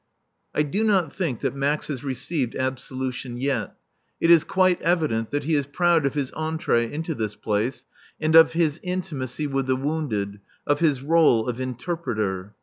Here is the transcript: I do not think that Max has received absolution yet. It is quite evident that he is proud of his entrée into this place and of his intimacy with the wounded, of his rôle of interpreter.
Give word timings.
I 0.55 0.63
do 0.63 0.83
not 0.83 1.13
think 1.13 1.41
that 1.41 1.53
Max 1.53 1.85
has 1.87 2.03
received 2.03 2.55
absolution 2.55 3.37
yet. 3.37 3.75
It 4.19 4.31
is 4.31 4.43
quite 4.43 4.81
evident 4.81 5.29
that 5.29 5.43
he 5.43 5.53
is 5.53 5.67
proud 5.67 6.07
of 6.07 6.15
his 6.15 6.31
entrée 6.31 6.89
into 6.89 7.13
this 7.13 7.35
place 7.35 7.85
and 8.19 8.35
of 8.35 8.53
his 8.53 8.79
intimacy 8.81 9.45
with 9.45 9.67
the 9.67 9.75
wounded, 9.75 10.39
of 10.65 10.79
his 10.79 11.01
rôle 11.01 11.47
of 11.47 11.61
interpreter. 11.61 12.55